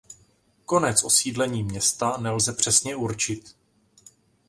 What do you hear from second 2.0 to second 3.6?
nelze přesně určit.